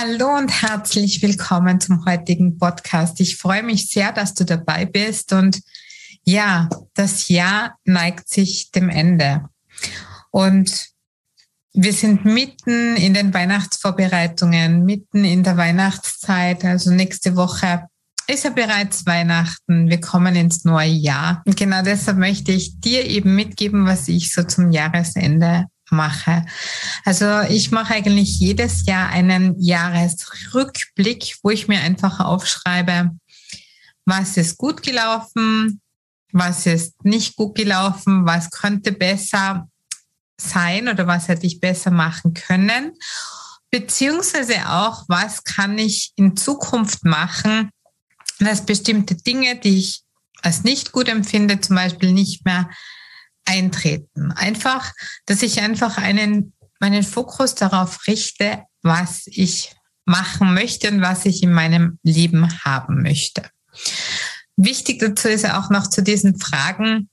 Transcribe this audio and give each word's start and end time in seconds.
Hallo 0.00 0.34
und 0.34 0.62
herzlich 0.62 1.20
willkommen 1.20 1.78
zum 1.78 2.06
heutigen 2.06 2.56
Podcast. 2.56 3.20
Ich 3.20 3.36
freue 3.36 3.62
mich 3.62 3.90
sehr, 3.90 4.12
dass 4.12 4.32
du 4.32 4.46
dabei 4.46 4.86
bist 4.86 5.34
und 5.34 5.60
ja, 6.24 6.70
das 6.94 7.28
Jahr 7.28 7.76
neigt 7.84 8.26
sich 8.26 8.70
dem 8.70 8.88
Ende. 8.88 9.44
Und 10.30 10.88
wir 11.74 11.92
sind 11.92 12.24
mitten 12.24 12.96
in 12.96 13.12
den 13.12 13.34
Weihnachtsvorbereitungen, 13.34 14.86
mitten 14.86 15.26
in 15.26 15.42
der 15.42 15.58
Weihnachtszeit. 15.58 16.64
Also 16.64 16.92
nächste 16.92 17.36
Woche 17.36 17.86
ist 18.26 18.44
ja 18.44 18.50
bereits 18.50 19.04
Weihnachten. 19.04 19.90
Wir 19.90 20.00
kommen 20.00 20.34
ins 20.34 20.64
neue 20.64 20.88
Jahr. 20.88 21.42
Und 21.44 21.58
genau 21.58 21.82
deshalb 21.82 22.16
möchte 22.16 22.52
ich 22.52 22.80
dir 22.80 23.04
eben 23.04 23.34
mitgeben, 23.34 23.84
was 23.84 24.08
ich 24.08 24.32
so 24.32 24.44
zum 24.44 24.70
Jahresende 24.70 25.66
mache. 25.90 26.44
Also 27.04 27.40
ich 27.42 27.70
mache 27.70 27.94
eigentlich 27.94 28.38
jedes 28.38 28.86
Jahr 28.86 29.08
einen 29.08 29.60
Jahresrückblick, 29.60 31.36
wo 31.42 31.50
ich 31.50 31.68
mir 31.68 31.80
einfach 31.80 32.20
aufschreibe, 32.20 33.10
was 34.04 34.36
ist 34.36 34.56
gut 34.56 34.82
gelaufen, 34.82 35.80
was 36.32 36.66
ist 36.66 37.04
nicht 37.04 37.36
gut 37.36 37.54
gelaufen, 37.54 38.26
was 38.26 38.50
könnte 38.50 38.92
besser 38.92 39.68
sein 40.40 40.88
oder 40.88 41.06
was 41.06 41.28
hätte 41.28 41.46
ich 41.46 41.60
besser 41.60 41.90
machen 41.90 42.34
können, 42.34 42.92
beziehungsweise 43.70 44.68
auch, 44.68 45.04
was 45.08 45.44
kann 45.44 45.78
ich 45.78 46.12
in 46.16 46.36
Zukunft 46.36 47.04
machen, 47.04 47.70
dass 48.38 48.64
bestimmte 48.64 49.14
Dinge, 49.16 49.56
die 49.56 49.78
ich 49.78 50.02
als 50.42 50.64
nicht 50.64 50.92
gut 50.92 51.08
empfinde, 51.08 51.60
zum 51.60 51.76
Beispiel 51.76 52.12
nicht 52.12 52.44
mehr 52.44 52.68
eintreten. 53.50 54.32
Einfach, 54.32 54.92
dass 55.26 55.42
ich 55.42 55.60
einfach 55.60 55.98
einen, 55.98 56.52
meinen 56.78 57.02
Fokus 57.02 57.54
darauf 57.54 58.06
richte, 58.06 58.64
was 58.82 59.22
ich 59.26 59.74
machen 60.04 60.54
möchte 60.54 60.90
und 60.90 61.02
was 61.02 61.26
ich 61.26 61.42
in 61.42 61.52
meinem 61.52 61.98
Leben 62.02 62.48
haben 62.64 63.02
möchte. 63.02 63.42
Wichtig 64.56 65.00
dazu 65.00 65.28
ist 65.28 65.48
auch 65.48 65.70
noch 65.70 65.88
zu 65.88 66.02
diesen 66.02 66.38
Fragen, 66.38 67.08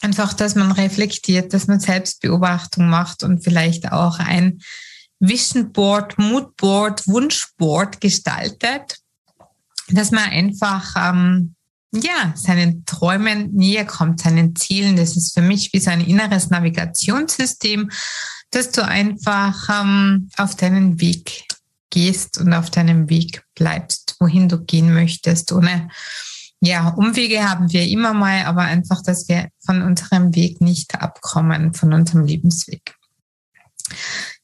einfach, 0.00 0.32
dass 0.32 0.54
man 0.54 0.72
reflektiert, 0.72 1.52
dass 1.52 1.66
man 1.66 1.80
Selbstbeobachtung 1.80 2.88
macht 2.88 3.22
und 3.22 3.42
vielleicht 3.42 3.92
auch 3.92 4.18
ein 4.18 4.60
Vision 5.20 5.72
Board, 5.72 6.18
Mood 6.18 6.56
Board, 6.56 7.06
Wunschboard 7.06 8.00
gestaltet, 8.00 8.98
dass 9.88 10.10
man 10.10 10.24
einfach 10.24 10.94
ähm, 10.96 11.56
ja, 11.92 12.32
seinen 12.34 12.84
Träumen 12.84 13.52
näher 13.54 13.84
kommt, 13.84 14.20
seinen 14.20 14.54
Zielen. 14.56 14.96
Das 14.96 15.16
ist 15.16 15.34
für 15.34 15.42
mich 15.42 15.72
wie 15.72 15.80
so 15.80 15.90
ein 15.90 16.04
inneres 16.04 16.50
Navigationssystem, 16.50 17.90
dass 18.50 18.70
du 18.70 18.84
einfach 18.84 19.68
ähm, 19.68 20.28
auf 20.36 20.56
deinen 20.56 21.00
Weg 21.00 21.44
gehst 21.90 22.38
und 22.38 22.52
auf 22.52 22.70
deinem 22.70 23.08
Weg 23.08 23.42
bleibst, 23.54 24.16
wohin 24.20 24.48
du 24.48 24.58
gehen 24.58 24.92
möchtest, 24.92 25.52
ohne 25.52 25.88
ja, 26.60 26.88
Umwege 26.88 27.48
haben 27.48 27.72
wir 27.72 27.86
immer 27.86 28.14
mal, 28.14 28.44
aber 28.44 28.62
einfach, 28.62 29.02
dass 29.02 29.28
wir 29.28 29.48
von 29.64 29.82
unserem 29.82 30.34
Weg 30.34 30.60
nicht 30.60 31.00
abkommen, 31.00 31.72
von 31.72 31.92
unserem 31.92 32.24
Lebensweg. 32.24 32.96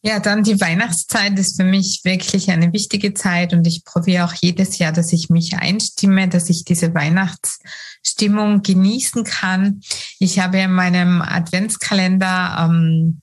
Ja, 0.07 0.21
dann 0.21 0.43
die 0.43 0.61
Weihnachtszeit 0.61 1.39
ist 1.39 1.57
für 1.57 1.65
mich 1.65 2.03
wirklich 2.05 2.51
eine 2.51 2.75
wichtige 2.75 3.15
Zeit 3.15 3.55
und 3.55 3.67
ich 3.67 3.87
probiere 3.87 4.27
auch 4.27 4.35
jedes 4.35 4.77
Jahr, 4.77 4.93
dass 4.93 5.15
ich 5.15 5.31
mich 5.31 5.57
einstimme, 5.57 6.29
dass 6.29 6.51
ich 6.51 6.67
diese 6.67 6.95
Weihnachtsstimmung 6.95 8.61
genießen 8.61 9.25
kann. 9.25 9.81
Ich 10.19 10.41
habe 10.41 10.59
in 10.59 10.73
meinem 10.73 11.23
Adventskalender 11.23 12.69
ähm, 12.69 13.23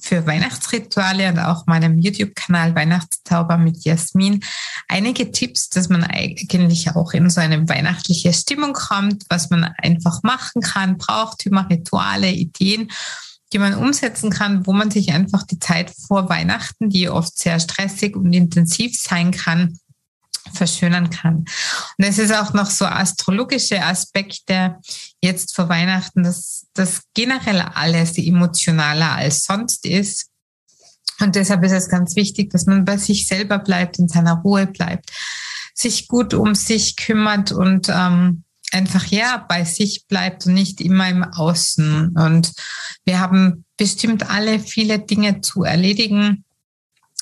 für 0.00 0.26
Weihnachtsrituale 0.26 1.28
und 1.28 1.38
auch 1.38 1.66
meinem 1.66 1.98
YouTube-Kanal 1.98 2.74
Weihnachtszauber 2.74 3.58
mit 3.58 3.84
Jasmin 3.84 4.42
einige 4.88 5.32
Tipps, 5.32 5.68
dass 5.68 5.90
man 5.90 6.02
eigentlich 6.02 6.90
auch 6.96 7.12
in 7.12 7.28
so 7.28 7.42
eine 7.42 7.68
weihnachtliche 7.68 8.32
Stimmung 8.32 8.72
kommt, 8.72 9.24
was 9.28 9.50
man 9.50 9.64
einfach 9.64 10.22
machen 10.22 10.62
kann, 10.62 10.96
Brauchtümer, 10.96 11.68
Rituale, 11.68 12.30
Ideen 12.30 12.90
die 13.52 13.58
man 13.58 13.74
umsetzen 13.74 14.30
kann, 14.30 14.66
wo 14.66 14.72
man 14.72 14.90
sich 14.90 15.12
einfach 15.12 15.42
die 15.44 15.58
Zeit 15.58 15.92
vor 16.06 16.28
Weihnachten, 16.28 16.88
die 16.88 17.08
oft 17.08 17.38
sehr 17.38 17.60
stressig 17.60 18.16
und 18.16 18.32
intensiv 18.32 18.98
sein 18.98 19.30
kann, 19.30 19.78
verschönern 20.54 21.10
kann. 21.10 21.44
Und 21.98 22.04
es 22.04 22.18
ist 22.18 22.34
auch 22.34 22.52
noch 22.52 22.70
so 22.70 22.84
astrologische 22.84 23.82
Aspekte 23.82 24.76
jetzt 25.20 25.54
vor 25.54 25.68
Weihnachten, 25.68 26.22
dass 26.22 26.66
das 26.74 27.02
generell 27.14 27.60
alles 27.60 28.18
emotionaler 28.18 29.12
als 29.12 29.44
sonst 29.44 29.86
ist. 29.86 30.28
Und 31.20 31.36
deshalb 31.36 31.62
ist 31.64 31.72
es 31.72 31.88
ganz 31.88 32.16
wichtig, 32.16 32.50
dass 32.50 32.66
man 32.66 32.84
bei 32.84 32.96
sich 32.96 33.26
selber 33.26 33.58
bleibt, 33.58 33.98
in 33.98 34.08
seiner 34.08 34.40
Ruhe 34.40 34.66
bleibt, 34.66 35.12
sich 35.74 36.08
gut 36.08 36.34
um 36.34 36.54
sich 36.54 36.96
kümmert 36.96 37.52
und 37.52 37.88
ähm, 37.88 38.44
einfach 38.72 39.06
ja 39.06 39.44
bei 39.48 39.64
sich 39.64 40.06
bleibt 40.08 40.46
und 40.46 40.54
nicht 40.54 40.80
immer 40.80 41.08
im 41.08 41.24
Außen. 41.24 42.16
Und 42.16 42.52
wir 43.04 43.20
haben 43.20 43.64
bestimmt 43.76 44.30
alle 44.30 44.58
viele 44.58 44.98
Dinge 44.98 45.40
zu 45.40 45.62
erledigen 45.62 46.44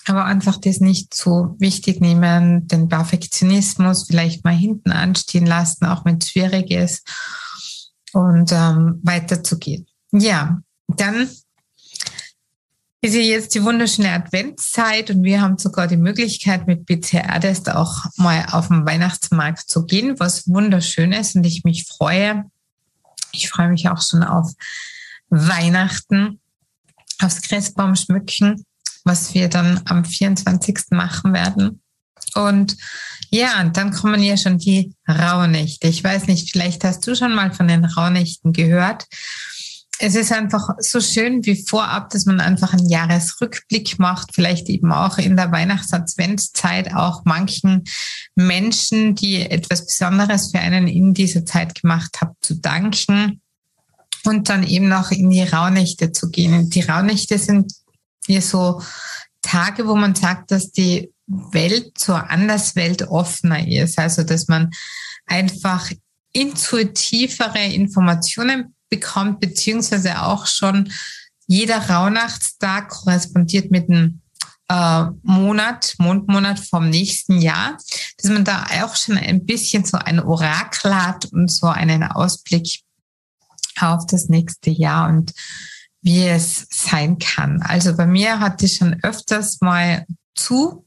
aber 0.07 0.25
einfach 0.25 0.57
das 0.57 0.81
nicht 0.81 1.15
so 1.15 1.57
wichtig 1.59 2.01
nehmen, 2.01 2.67
den 2.67 2.89
Perfektionismus 2.89 4.07
vielleicht 4.07 4.45
mal 4.45 4.55
hinten 4.55 4.93
anstehen 4.93 5.47
lassen, 5.47 5.85
auch 5.87 6.05
wenn 6.05 6.19
es 6.19 6.31
schwierig 6.31 6.71
ist 6.71 7.07
und 8.13 8.51
ähm, 8.53 9.01
weiterzugehen. 9.03 9.87
Ja, 10.13 10.61
dann 10.89 11.29
ist 13.03 13.15
ja 13.15 13.21
jetzt 13.21 13.55
die 13.55 13.65
wunderschöne 13.65 14.11
Adventszeit 14.11 15.11
und 15.11 15.25
wir 15.25 15.41
haben 15.41 15.59
sogar 15.59 15.87
die 15.87 15.97
Möglichkeit, 15.97 16.67
mit 16.67 16.85
BCR 16.87 17.41
Test 17.41 17.71
auch 17.71 18.05
mal 18.17 18.47
auf 18.51 18.69
den 18.69 18.87
Weihnachtsmarkt 18.87 19.71
zu 19.71 19.87
gehen, 19.87 20.21
was 20.21 20.47
wunderschön 20.49 21.13
ist 21.13 21.35
und 21.37 21.45
ich 21.45 21.65
mich 21.65 21.87
freue. 21.87 22.45
Ich 23.33 23.49
freue 23.49 23.69
mich 23.69 23.89
auch 23.89 24.03
schon 24.03 24.23
auf 24.23 24.53
Weihnachten, 25.31 26.41
aufs 27.21 27.43
Christbaum 27.43 27.97
schmücken 27.97 28.65
was 29.05 29.35
wir 29.35 29.49
dann 29.49 29.81
am 29.87 30.05
24. 30.05 30.91
machen 30.91 31.33
werden. 31.33 31.83
Und 32.35 32.77
ja, 33.31 33.65
dann 33.65 33.93
kommen 33.93 34.23
ja 34.23 34.37
schon 34.37 34.59
die 34.59 34.95
Rauhnächte. 35.09 35.89
Ich 35.89 36.03
weiß 36.03 36.27
nicht, 36.27 36.51
vielleicht 36.51 36.85
hast 36.85 37.07
du 37.07 37.15
schon 37.15 37.35
mal 37.35 37.53
von 37.53 37.69
den 37.69 37.85
Rauhnächten 37.85 38.53
gehört. 38.53 39.07
Es 40.03 40.15
ist 40.15 40.33
einfach 40.33 40.67
so 40.79 40.99
schön 40.99 41.45
wie 41.45 41.63
vorab, 41.63 42.09
dass 42.09 42.25
man 42.25 42.41
einfach 42.41 42.73
einen 42.73 42.89
Jahresrückblick 42.89 43.99
macht, 43.99 44.35
vielleicht 44.35 44.71
eben 44.71 44.93
auch 44.93 45.19
in 45.19 45.37
der 45.37 45.53
Weihnachts-Adventszeit 45.53 46.95
auch 46.95 47.27
manchen 47.27 47.85
Menschen, 48.35 49.15
die 49.15 49.43
etwas 49.43 49.85
Besonderes 49.85 50.53
für 50.53 50.59
einen 50.59 50.89
in 50.89 51.13
dieser 51.13 51.45
Zeit 51.45 51.83
gemacht 51.83 52.23
haben, 52.23 52.35
zu 52.41 52.55
danken 52.55 53.43
und 54.25 54.49
dann 54.49 54.67
eben 54.67 54.89
noch 54.89 55.11
in 55.11 55.29
die 55.29 55.43
Rauhnächte 55.43 56.13
zu 56.13 56.31
gehen. 56.31 56.71
Die 56.71 56.81
Rauhnächte 56.81 57.37
sind 57.37 57.71
hier 58.25 58.41
so 58.41 58.83
Tage, 59.43 59.87
wo 59.87 59.97
man 59.97 60.15
sagt, 60.15 60.51
dass 60.51 60.73
die 60.73 61.13
Welt 61.27 61.99
zur 61.99 62.31
Anderswelt 62.31 63.03
offener 63.03 63.69
ist. 63.69 63.99
Also, 63.99 64.23
dass 64.23 64.49
man 64.49 64.71
einfach 65.27 65.91
intuitivere 66.33 67.67
Informationen 67.67 68.75
bekommt, 68.91 69.41
beziehungsweise 69.41 70.23
auch 70.23 70.47
schon 70.47 70.93
jeder 71.47 71.89
Rauhnachtstag 71.89 72.91
korrespondiert 72.91 73.71
mit 73.71 73.89
einem 73.89 74.21
äh, 74.69 75.07
Monat, 75.23 75.95
Mondmonat 75.99 76.61
vom 76.61 76.91
nächsten 76.91 77.41
Jahr, 77.41 77.77
dass 78.19 78.31
man 78.31 78.45
da 78.45 78.67
auch 78.83 78.95
schon 78.95 79.17
ein 79.17 79.47
bisschen 79.47 79.85
so 79.85 79.97
ein 79.99 80.21
Orakel 80.21 80.95
hat 80.95 81.27
und 81.27 81.51
so 81.51 81.67
einen 81.67 82.03
Ausblick 82.03 82.81
auf 83.81 84.07
das 84.07 84.29
nächste 84.29 84.71
Jahr. 84.71 85.09
Und 85.09 85.33
wie 86.03 86.27
es 86.27 86.67
sein 86.71 87.19
kann. 87.19 87.63
Also 87.63 87.97
bei 87.97 88.07
mir 88.07 88.41
hatte 88.41 88.67
ich 88.67 88.77
schon 88.77 88.99
öfters 89.03 89.61
mal 89.61 90.07
zu, 90.35 90.87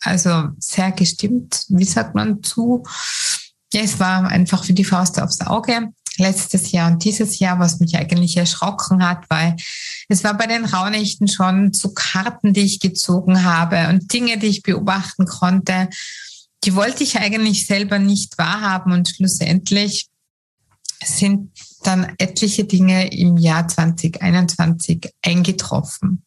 also 0.00 0.48
sehr 0.58 0.92
gestimmt, 0.92 1.64
wie 1.68 1.84
sagt 1.84 2.14
man 2.14 2.42
zu. 2.42 2.82
Ja, 3.72 3.82
es 3.82 3.98
war 4.00 4.26
einfach 4.28 4.66
wie 4.68 4.74
die 4.74 4.84
Faust 4.84 5.20
aufs 5.20 5.40
Auge 5.40 5.92
letztes 6.18 6.72
Jahr 6.72 6.90
und 6.90 7.04
dieses 7.04 7.38
Jahr, 7.38 7.58
was 7.58 7.80
mich 7.80 7.96
eigentlich 7.96 8.36
erschrocken 8.36 9.06
hat, 9.06 9.24
weil 9.28 9.56
es 10.08 10.24
war 10.24 10.36
bei 10.36 10.46
den 10.46 10.64
Raunächten 10.64 11.28
schon 11.28 11.72
zu 11.72 11.94
Karten, 11.94 12.52
die 12.52 12.60
ich 12.60 12.80
gezogen 12.80 13.44
habe 13.44 13.88
und 13.88 14.12
Dinge, 14.12 14.38
die 14.38 14.46
ich 14.46 14.62
beobachten 14.62 15.26
konnte, 15.26 15.88
die 16.64 16.74
wollte 16.74 17.04
ich 17.04 17.18
eigentlich 17.18 17.66
selber 17.66 17.98
nicht 17.98 18.38
wahrhaben 18.38 18.92
und 18.92 19.08
schlussendlich 19.08 20.08
sind 21.04 21.52
dann 21.82 22.14
etliche 22.18 22.64
Dinge 22.64 23.12
im 23.12 23.36
Jahr 23.36 23.68
2021 23.68 25.12
eingetroffen. 25.22 26.24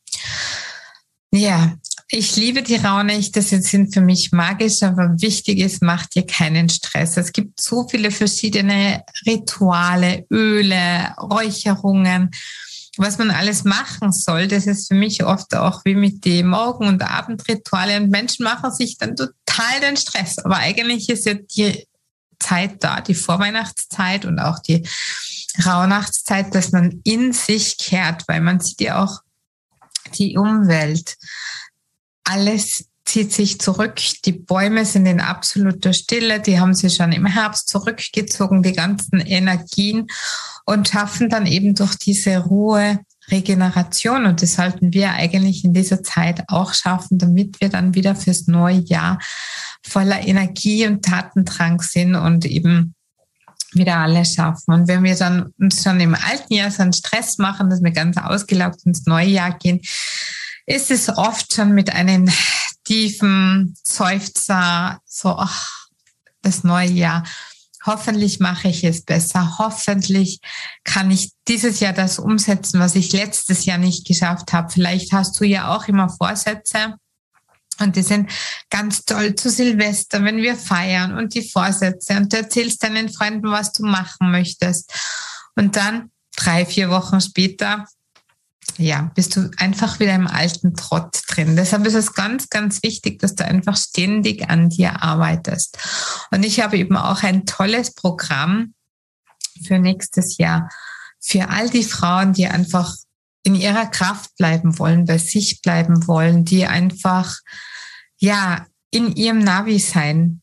Ja, 1.32 1.74
ich 2.12 2.36
liebe 2.36 2.64
die 2.64 2.76
Raunächte, 2.76 3.44
sie 3.44 3.62
sind 3.62 3.94
für 3.94 4.02
mich 4.02 4.32
magisch, 4.32 4.82
aber 4.82 5.14
wichtig 5.22 5.60
ist, 5.60 5.84
macht 5.84 6.16
ihr 6.16 6.26
keinen 6.26 6.68
Stress. 6.68 7.18
Es 7.18 7.32
gibt 7.32 7.62
so 7.62 7.88
viele 7.88 8.10
verschiedene 8.10 9.04
Rituale, 9.28 10.26
Öle, 10.32 11.14
Räucherungen. 11.22 12.32
was 12.98 13.20
man 13.20 13.30
alles 13.30 13.64
machen 13.64 14.12
soll, 14.12 14.48
das 14.48 14.66
ist 14.66 14.88
für 14.90 14.96
mich 14.96 15.24
oft 15.24 15.56
auch 15.56 15.86
wie 15.86 15.96
mit 15.96 16.26
den 16.26 16.48
Morgen- 16.48 16.88
und 16.88 17.02
Abendrituale 17.04 17.98
und 17.98 18.10
Menschen 18.10 18.44
machen 18.44 18.74
sich 18.74 18.98
dann 18.98 19.16
total 19.16 19.80
den 19.82 19.96
Stress. 19.96 20.40
Aber 20.40 20.58
eigentlich 20.58 21.08
ist 21.10 21.26
ja 21.26 21.36
die 21.36 21.86
Zeit 22.40 22.84
da, 22.84 23.02
die 23.02 23.14
Vorweihnachtszeit 23.14 24.26
und 24.26 24.40
auch 24.40 24.60
die 24.60 24.86
Rauhnachtszeit, 25.64 26.54
dass 26.56 26.72
man 26.72 27.02
in 27.04 27.34
sich 27.34 27.78
kehrt, 27.78 28.28
weil 28.28 28.42
man 28.42 28.60
sieht 28.60 28.82
ja 28.82 29.04
auch 29.04 29.20
die 30.18 30.38
Umwelt. 30.38 31.16
Alles 32.30 32.86
zieht 33.06 33.34
sich 33.34 33.60
zurück. 33.60 34.00
Die 34.26 34.34
Bäume 34.34 34.86
sind 34.86 35.08
in 35.08 35.20
absoluter 35.20 35.94
Stille. 35.94 36.40
Die 36.40 36.60
haben 36.60 36.76
sich 36.76 36.96
schon 36.96 37.12
im 37.12 37.26
Herbst 37.26 37.68
zurückgezogen, 37.70 38.62
die 38.62 38.74
ganzen 38.74 39.20
Energien 39.20 40.08
und 40.66 40.88
schaffen 40.88 41.30
dann 41.30 41.48
eben 41.48 41.74
durch 41.74 41.96
diese 41.96 42.38
Ruhe 42.38 43.00
Regeneration. 43.32 44.26
Und 44.26 44.42
das 44.42 44.54
sollten 44.54 44.94
wir 44.94 45.12
eigentlich 45.12 45.66
in 45.66 45.74
dieser 45.74 46.04
Zeit 46.04 46.44
auch 46.48 46.74
schaffen, 46.74 47.18
damit 47.18 47.60
wir 47.62 47.70
dann 47.70 47.96
wieder 47.96 48.16
fürs 48.16 48.48
neue 48.48 48.80
Jahr 48.80 49.20
voller 49.84 50.22
Energie 50.22 50.86
und 50.86 51.04
Tatendrang 51.04 51.82
sind 51.82 52.16
und 52.16 52.46
eben 52.46 52.94
wieder 53.74 53.98
alles 53.98 54.34
schaffen. 54.34 54.74
Und 54.74 54.88
wenn 54.88 55.04
wir 55.04 55.16
dann 55.16 55.52
uns 55.60 55.84
schon 55.84 56.00
im 56.00 56.16
alten 56.16 56.54
Jahr 56.54 56.72
so 56.72 56.84
einen 56.84 56.94
Stress 56.94 57.38
machen, 57.38 57.70
dass 57.70 57.84
wir 57.84 57.92
ganz 57.92 58.18
ausgelaugt 58.18 58.86
ins 58.86 59.06
neue 59.06 59.28
Jahr 59.28 59.58
gehen, 59.58 59.82
ist 60.70 60.92
es 60.92 61.10
oft 61.10 61.54
schon 61.54 61.74
mit 61.74 61.92
einem 61.92 62.32
tiefen 62.84 63.76
Seufzer 63.84 65.00
so, 65.06 65.36
ach, 65.36 65.88
das 66.44 66.64
neue 66.64 66.90
Jahr. 66.90 67.24
Hoffentlich 67.86 68.40
mache 68.40 68.68
ich 68.68 68.84
es 68.84 69.04
besser. 69.04 69.58
Hoffentlich 69.58 70.42
kann 70.84 71.10
ich 71.10 71.32
dieses 71.48 71.80
Jahr 71.80 71.94
das 71.94 72.20
umsetzen, 72.20 72.80
was 72.80 72.96
ich 72.96 73.12
letztes 73.14 73.66
Jahr 73.66 73.80
nicht 73.80 74.06
geschafft 74.06 74.54
habe. 74.54 74.72
Vielleicht 74.72 75.12
hast 75.12 75.40
du 75.40 75.46
ja 75.46 75.76
auch 75.76 75.88
immer 75.88 76.10
Vorsätze 76.10 76.96
und 77.80 77.96
die 77.96 78.04
sind 78.04 78.30
ganz 78.70 79.06
toll 79.06 79.36
zu 79.36 79.50
Silvester, 79.50 80.24
wenn 80.24 80.38
wir 80.38 80.56
feiern 80.56 81.18
und 81.18 81.34
die 81.34 81.50
Vorsätze 81.50 82.16
und 82.16 82.32
du 82.32 82.38
erzählst 82.38 82.84
deinen 82.84 83.10
Freunden, 83.10 83.50
was 83.50 83.72
du 83.72 83.86
machen 83.86 84.30
möchtest. 84.32 84.94
Und 85.56 85.76
dann 85.76 86.12
drei, 86.36 86.66
vier 86.66 86.92
Wochen 86.92 87.22
später, 87.22 87.88
ja, 88.78 89.12
bist 89.16 89.36
du 89.36 89.50
einfach 89.58 90.00
wieder 90.00 90.16
im 90.16 90.28
alten 90.28 90.76
Trott 90.76 91.22
drin. 91.28 91.56
Deshalb 91.56 91.86
ist 91.86 91.96
es 91.96 92.14
ganz, 92.14 92.50
ganz 92.50 92.84
wichtig, 92.84 93.20
dass 93.20 93.36
du 93.36 93.46
einfach 93.46 93.78
ständig 93.78 94.50
an 94.50 94.70
dir 94.70 95.02
arbeitest. 95.02 95.78
Und 96.32 96.44
ich 96.44 96.62
habe 96.62 96.78
eben 96.78 96.98
auch 96.98 97.24
ein 97.24 97.46
tolles 97.46 97.94
Programm 97.94 98.74
für 99.66 99.80
nächstes 99.80 100.38
Jahr 100.38 100.70
für 101.20 101.50
all 101.50 101.70
die 101.70 101.84
Frauen, 101.84 102.34
die 102.34 102.48
einfach 102.48 102.96
in 103.44 103.56
ihrer 103.56 103.86
Kraft 103.86 104.36
bleiben 104.38 104.80
wollen, 104.80 105.06
bei 105.06 105.18
sich 105.18 105.62
bleiben 105.62 106.08
wollen, 106.08 106.46
die 106.46 106.66
einfach 106.66 107.36
ja, 108.18 108.66
in 108.92 109.16
ihrem 109.16 109.40
Navi 109.40 109.80
sein 109.80 110.42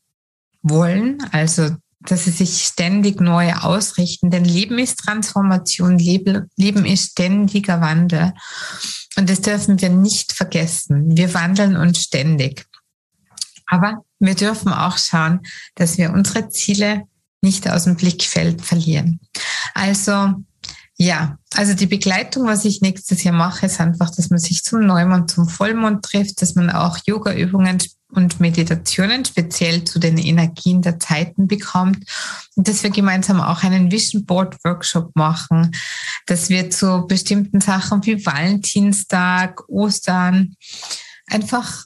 wollen, 0.62 1.22
also 1.32 1.76
dass 2.10 2.24
sie 2.24 2.30
sich 2.30 2.62
ständig 2.64 3.20
neu 3.20 3.52
ausrichten. 3.52 4.30
Denn 4.30 4.44
Leben 4.44 4.78
ist 4.78 4.98
Transformation, 4.98 5.98
Leben 5.98 6.84
ist 6.84 7.12
ständiger 7.12 7.80
Wandel. 7.80 8.32
Und 9.16 9.30
das 9.30 9.40
dürfen 9.40 9.80
wir 9.80 9.90
nicht 9.90 10.32
vergessen. 10.32 11.16
Wir 11.16 11.34
wandeln 11.34 11.76
uns 11.76 12.02
ständig. 12.02 12.66
Aber 13.66 14.04
wir 14.18 14.34
dürfen 14.34 14.72
auch 14.72 14.98
schauen, 14.98 15.40
dass 15.74 15.98
wir 15.98 16.12
unsere 16.12 16.48
Ziele 16.48 17.02
nicht 17.42 17.68
aus 17.68 17.84
dem 17.84 17.96
Blickfeld 17.96 18.62
verlieren. 18.62 19.20
Also 19.74 20.34
ja, 20.98 21.38
also 21.54 21.74
die 21.74 21.86
Begleitung, 21.86 22.46
was 22.46 22.64
ich 22.64 22.80
nächstes 22.80 23.22
Jahr 23.22 23.34
mache, 23.34 23.66
ist 23.66 23.80
einfach, 23.80 24.10
dass 24.10 24.30
man 24.30 24.38
sich 24.38 24.62
zum 24.62 24.80
Neumond, 24.80 25.30
zum 25.30 25.46
Vollmond 25.46 26.02
trifft, 26.02 26.40
dass 26.40 26.54
man 26.54 26.70
auch 26.70 26.98
Yoga-Übungen 27.04 27.82
und 28.08 28.40
Meditationen 28.40 29.24
speziell 29.24 29.84
zu 29.84 29.98
den 29.98 30.16
Energien 30.16 30.80
der 30.80 30.98
Zeiten 30.98 31.48
bekommt 31.48 31.98
und 32.54 32.66
dass 32.66 32.82
wir 32.82 32.90
gemeinsam 32.90 33.40
auch 33.40 33.62
einen 33.62 33.90
Vision 33.90 34.24
Board 34.24 34.56
Workshop 34.64 35.14
machen, 35.14 35.72
dass 36.26 36.48
wir 36.48 36.70
zu 36.70 37.06
bestimmten 37.06 37.60
Sachen 37.60 38.04
wie 38.06 38.24
Valentinstag, 38.24 39.68
Ostern 39.68 40.56
einfach 41.26 41.84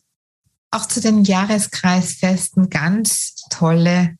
auch 0.70 0.86
zu 0.86 1.00
den 1.00 1.24
Jahreskreisfesten 1.24 2.70
ganz 2.70 3.34
tolle 3.50 4.16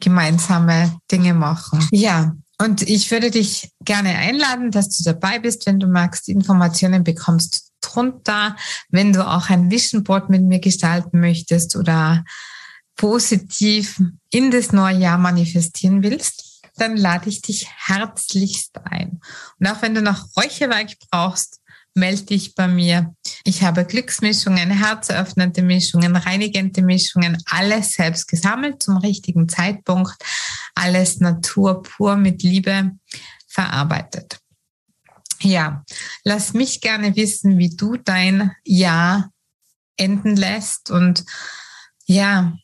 gemeinsame 0.00 0.98
Dinge 1.10 1.34
machen. 1.34 1.86
Ja, 1.90 2.34
und 2.62 2.82
ich 2.82 3.10
würde 3.10 3.32
dich 3.32 3.72
gerne 3.84 4.10
einladen, 4.10 4.70
dass 4.70 4.88
du 4.90 5.02
dabei 5.02 5.40
bist, 5.40 5.66
wenn 5.66 5.80
du 5.80 5.88
magst. 5.88 6.28
Informationen 6.28 7.02
bekommst 7.02 7.72
drunter. 7.80 8.56
Wenn 8.88 9.12
du 9.12 9.26
auch 9.26 9.50
ein 9.50 9.70
Vision 9.70 10.04
Board 10.04 10.30
mit 10.30 10.42
mir 10.42 10.60
gestalten 10.60 11.18
möchtest 11.18 11.74
oder 11.74 12.24
positiv 12.94 14.00
in 14.30 14.52
das 14.52 14.70
neue 14.70 14.98
Jahr 14.98 15.18
manifestieren 15.18 16.04
willst, 16.04 16.62
dann 16.76 16.96
lade 16.96 17.28
ich 17.28 17.42
dich 17.42 17.68
herzlichst 17.68 18.78
ein. 18.84 19.20
Und 19.58 19.66
auch 19.66 19.82
wenn 19.82 19.94
du 19.94 20.02
noch 20.02 20.28
Räucherwerk 20.36 20.92
brauchst, 21.10 21.61
melde 21.94 22.22
dich 22.22 22.54
bei 22.54 22.68
mir. 22.68 23.14
Ich 23.44 23.62
habe 23.62 23.84
Glücksmischungen, 23.84 24.70
herzöffnende 24.70 25.62
Mischungen, 25.62 26.16
reinigende 26.16 26.82
Mischungen, 26.82 27.38
alles 27.46 27.92
selbst 27.92 28.28
gesammelt 28.28 28.82
zum 28.82 28.96
richtigen 28.96 29.48
Zeitpunkt, 29.48 30.16
alles 30.74 31.20
Natur 31.20 31.82
pur 31.82 32.16
mit 32.16 32.42
Liebe 32.42 32.92
verarbeitet. 33.46 34.38
Ja, 35.40 35.84
lass 36.24 36.54
mich 36.54 36.80
gerne 36.80 37.16
wissen, 37.16 37.58
wie 37.58 37.74
du 37.76 37.96
dein 37.96 38.52
Jahr 38.64 39.30
enden 39.96 40.36
lässt. 40.36 40.90
Und 40.90 41.24
ja, 42.06 42.56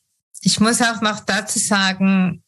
ich 0.43 0.61
muss 0.61 0.81
auch 0.81 1.01
noch 1.01 1.21
dazu 1.21 1.59
sagen, 1.59 2.43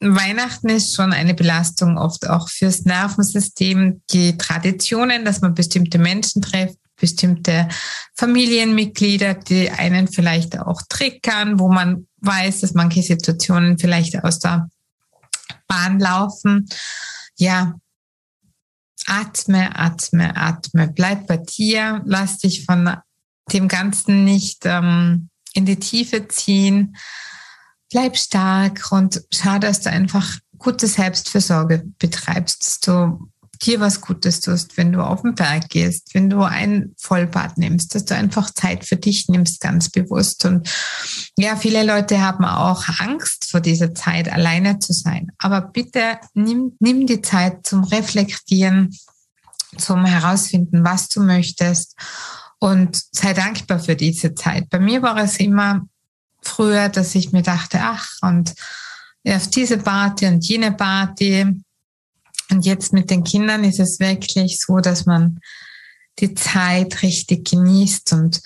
Weihnachten 0.00 0.68
ist 0.68 0.94
schon 0.94 1.12
eine 1.12 1.34
Belastung 1.34 1.98
oft 1.98 2.28
auch 2.28 2.48
fürs 2.48 2.84
Nervensystem. 2.84 4.02
Die 4.10 4.38
Traditionen, 4.38 5.24
dass 5.24 5.40
man 5.40 5.54
bestimmte 5.54 5.98
Menschen 5.98 6.40
trifft, 6.40 6.78
bestimmte 6.96 7.68
Familienmitglieder, 8.14 9.34
die 9.34 9.70
einen 9.70 10.08
vielleicht 10.08 10.58
auch 10.58 10.82
triggern, 10.88 11.58
wo 11.58 11.68
man 11.68 12.06
weiß, 12.18 12.60
dass 12.60 12.74
manche 12.74 13.02
Situationen 13.02 13.78
vielleicht 13.78 14.22
aus 14.22 14.38
der 14.38 14.68
Bahn 15.66 15.98
laufen. 15.98 16.68
Ja, 17.36 17.74
atme, 19.06 19.76
atme, 19.76 20.36
atme. 20.36 20.88
Bleib 20.94 21.26
bei 21.26 21.38
dir. 21.38 22.02
Lass 22.04 22.38
dich 22.38 22.64
von 22.64 22.96
dem 23.52 23.66
Ganzen 23.66 24.24
nicht 24.24 24.60
ähm, 24.64 25.28
in 25.54 25.66
die 25.66 25.78
Tiefe 25.78 26.28
ziehen 26.28 26.96
bleib 27.90 28.16
stark 28.16 28.90
und 28.90 29.22
schau, 29.32 29.58
dass 29.58 29.80
du 29.80 29.90
einfach 29.90 30.38
gute 30.58 30.86
Selbstfürsorge 30.86 31.84
betreibst, 31.98 32.66
dass 32.66 32.80
du 32.80 33.30
dir 33.62 33.80
was 33.80 34.00
Gutes 34.00 34.40
tust, 34.40 34.76
wenn 34.76 34.92
du 34.92 35.02
auf 35.02 35.22
den 35.22 35.34
Berg 35.34 35.68
gehst, 35.68 36.14
wenn 36.14 36.30
du 36.30 36.42
ein 36.42 36.94
Vollbad 36.96 37.58
nimmst, 37.58 37.94
dass 37.94 38.04
du 38.04 38.14
einfach 38.14 38.50
Zeit 38.52 38.84
für 38.84 38.96
dich 38.96 39.28
nimmst, 39.28 39.60
ganz 39.60 39.90
bewusst. 39.90 40.44
Und 40.44 40.68
ja, 41.36 41.56
viele 41.56 41.84
Leute 41.84 42.20
haben 42.20 42.44
auch 42.44 42.84
Angst 43.00 43.50
vor 43.50 43.60
dieser 43.60 43.94
Zeit, 43.94 44.32
alleine 44.32 44.78
zu 44.78 44.92
sein. 44.92 45.32
Aber 45.38 45.60
bitte 45.60 46.18
nimm, 46.34 46.76
nimm 46.78 47.06
die 47.06 47.22
Zeit 47.22 47.66
zum 47.66 47.84
Reflektieren, 47.84 48.96
zum 49.76 50.04
Herausfinden, 50.04 50.84
was 50.84 51.08
du 51.08 51.20
möchtest 51.20 51.94
und 52.58 53.00
sei 53.12 53.34
dankbar 53.34 53.80
für 53.80 53.96
diese 53.96 54.34
Zeit. 54.34 54.70
Bei 54.70 54.78
mir 54.78 55.02
war 55.02 55.16
es 55.18 55.38
immer 55.38 55.86
früher, 56.48 56.88
dass 56.88 57.14
ich 57.14 57.32
mir 57.32 57.42
dachte, 57.42 57.78
ach, 57.80 58.08
und 58.22 58.54
auf 59.26 59.48
diese 59.48 59.78
Party 59.78 60.26
und 60.26 60.44
jene 60.46 60.72
Party. 60.72 61.46
Und 62.50 62.64
jetzt 62.64 62.92
mit 62.92 63.10
den 63.10 63.24
Kindern 63.24 63.64
ist 63.64 63.78
es 63.78 64.00
wirklich 64.00 64.60
so, 64.60 64.78
dass 64.78 65.06
man 65.06 65.40
die 66.18 66.34
Zeit 66.34 67.02
richtig 67.02 67.50
genießt 67.50 68.14
und 68.14 68.40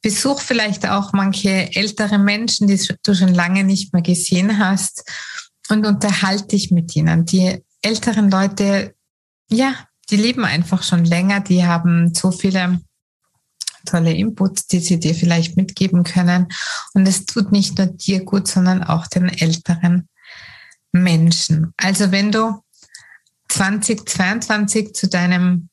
besuch 0.00 0.40
vielleicht 0.40 0.88
auch 0.88 1.12
manche 1.12 1.74
ältere 1.74 2.18
Menschen, 2.18 2.68
die 2.68 2.80
du 3.02 3.14
schon 3.14 3.34
lange 3.34 3.64
nicht 3.64 3.92
mehr 3.92 4.02
gesehen 4.02 4.58
hast 4.58 5.02
und 5.68 5.86
unterhalte 5.86 6.48
dich 6.48 6.70
mit 6.70 6.94
ihnen. 6.94 7.24
Die 7.24 7.62
älteren 7.82 8.30
Leute, 8.30 8.94
ja, 9.50 9.74
die 10.10 10.16
leben 10.16 10.44
einfach 10.44 10.82
schon 10.82 11.04
länger, 11.04 11.40
die 11.40 11.64
haben 11.64 12.14
so 12.14 12.30
viele 12.30 12.80
tolle 13.88 14.12
Inputs, 14.12 14.66
die 14.66 14.80
sie 14.80 14.98
dir 14.98 15.14
vielleicht 15.14 15.56
mitgeben 15.56 16.04
können. 16.04 16.48
Und 16.94 17.06
es 17.06 17.24
tut 17.24 17.52
nicht 17.52 17.78
nur 17.78 17.86
dir 17.86 18.24
gut, 18.24 18.48
sondern 18.48 18.82
auch 18.82 19.06
den 19.06 19.28
älteren 19.28 20.08
Menschen. 20.92 21.72
Also 21.76 22.12
wenn 22.12 22.32
du 22.32 22.62
2022 23.48 24.94
zu 24.94 25.08
deinem, 25.08 25.68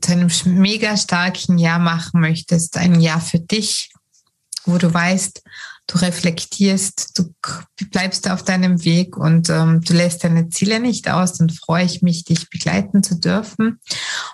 zu 0.00 0.12
einem 0.12 0.30
mega 0.44 0.96
starken 0.96 1.58
Jahr 1.58 1.78
machen 1.78 2.20
möchtest, 2.20 2.76
ein 2.76 3.00
Jahr 3.00 3.20
für 3.20 3.38
dich, 3.38 3.90
wo 4.66 4.78
du 4.78 4.92
weißt, 4.92 5.42
du 5.86 5.98
reflektierst, 5.98 7.18
du 7.18 7.32
bleibst 7.90 8.28
auf 8.28 8.42
deinem 8.42 8.84
Weg 8.84 9.16
und 9.16 9.48
ähm, 9.48 9.80
du 9.82 9.94
lässt 9.94 10.24
deine 10.24 10.48
Ziele 10.48 10.80
nicht 10.80 11.08
aus, 11.08 11.34
dann 11.34 11.48
freue 11.48 11.84
ich 11.84 12.02
mich, 12.02 12.24
dich 12.24 12.50
begleiten 12.50 13.02
zu 13.02 13.18
dürfen. 13.18 13.78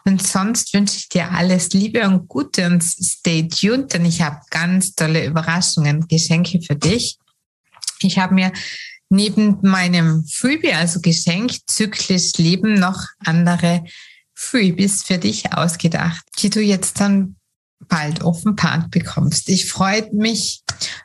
Und 0.04 0.26
sonst 0.26 0.72
wünsche 0.72 0.96
ich 0.96 1.08
dir 1.10 1.30
alles 1.30 1.72
Liebe 1.74 2.06
und 2.08 2.28
Gute 2.28 2.66
und 2.66 2.82
stay 2.82 3.48
tuned, 3.48 3.92
denn 3.92 4.06
ich 4.06 4.22
habe 4.22 4.40
ganz 4.50 4.94
tolle 4.94 5.26
Überraschungen, 5.26 6.08
Geschenke 6.08 6.62
für 6.62 6.76
dich. 6.76 7.18
Ich 8.00 8.18
habe 8.18 8.34
mir 8.34 8.52
neben 9.10 9.58
meinem 9.60 10.24
Freebie, 10.24 10.72
also 10.72 11.00
Geschenk 11.00 11.52
zyklisch 11.66 12.32
Leben, 12.38 12.74
noch 12.74 13.04
andere 13.18 13.84
Freebies 14.34 15.04
für 15.04 15.18
dich 15.18 15.52
ausgedacht, 15.52 16.24
die 16.38 16.48
du 16.48 16.60
jetzt 16.60 16.98
dann 16.98 17.36
bald 17.92 18.24
offenbart 18.24 18.90
bekommst. 18.90 19.50
Ich 19.50 19.70
freue 19.70 20.08
mich, 20.14 20.62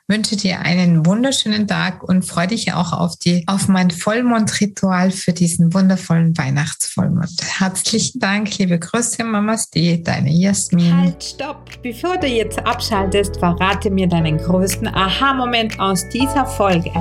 wünsche 0.07 0.37
dir 0.37 0.61
einen 0.61 1.05
wunderschönen 1.05 1.67
Tag 1.67 2.01
und 2.01 2.23
freue 2.23 2.47
dich 2.47 2.73
auch 2.73 2.93
auf 2.93 3.17
die, 3.17 3.43
auf 3.45 3.67
mein 3.67 3.91
Vollmondritual 3.91 5.11
für 5.11 5.33
diesen 5.33 5.73
wundervollen 5.73 6.37
Weihnachtsvollmond. 6.37 7.41
Herzlichen 7.59 8.21
Dank, 8.21 8.57
liebe 8.57 8.79
Grüße, 8.79 9.21
Mamas 9.25 9.69
D, 9.69 10.01
deine 10.01 10.31
Jasmin. 10.31 10.97
Halt, 10.97 11.21
stopp! 11.21 11.69
Bevor 11.83 12.17
du 12.17 12.27
jetzt 12.27 12.59
abschaltest, 12.59 13.37
verrate 13.37 13.91
mir 13.91 14.07
deinen 14.07 14.37
größten 14.37 14.87
Aha-Moment 14.87 15.77
aus 15.81 16.07
dieser 16.13 16.45
Folge. 16.45 16.91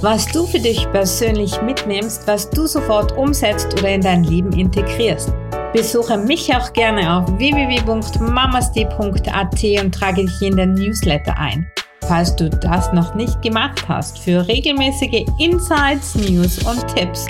Was 0.00 0.24
du 0.26 0.46
für 0.46 0.58
dich 0.58 0.90
persönlich 0.90 1.60
mitnimmst, 1.60 2.26
was 2.26 2.48
du 2.48 2.66
sofort 2.66 3.12
umsetzt 3.12 3.74
oder 3.74 3.90
in 3.90 4.00
dein 4.00 4.24
Leben 4.24 4.52
integrierst. 4.52 5.32
Besuche 5.74 6.16
mich 6.16 6.54
auch 6.54 6.72
gerne 6.72 7.12
auf 7.12 7.26
www.mamasd.at 7.36 9.84
und 9.84 9.92
trage 9.92 10.24
dich 10.24 10.42
in 10.42 10.56
den 10.56 10.74
Newsletter 10.74 11.36
ein. 11.36 11.66
Falls 12.06 12.36
du 12.36 12.48
das 12.48 12.92
noch 12.92 13.16
nicht 13.16 13.42
gemacht 13.42 13.84
hast, 13.88 14.20
für 14.20 14.46
regelmäßige 14.46 15.24
Insights, 15.40 16.14
News 16.14 16.58
und 16.58 16.86
Tipps. 16.94 17.26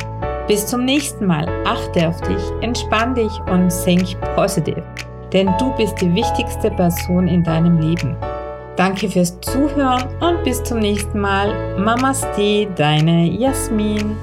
Bis 0.47 0.67
zum 0.67 0.85
nächsten 0.85 1.25
Mal. 1.25 1.49
Achte 1.65 2.07
auf 2.07 2.21
dich, 2.21 2.43
entspann 2.61 3.15
dich 3.15 3.33
und 3.51 3.73
think 3.83 4.15
positiv. 4.35 4.83
Denn 5.33 5.51
du 5.59 5.75
bist 5.79 5.99
die 6.03 6.15
wichtigste 6.15 6.71
Person 6.71 7.27
in 7.27 7.43
deinem 7.43 7.81
Leben. 7.81 8.15
Danke 8.77 9.09
fürs 9.09 9.41
Zuhören 9.41 10.05
und 10.21 10.45
bis 10.45 10.63
zum 10.65 10.81
nächsten 10.81 11.19
Mal. 11.19 11.79
Mamas 11.79 12.21
D, 12.37 12.69
deine 12.77 13.25
Jasmin. 13.25 14.19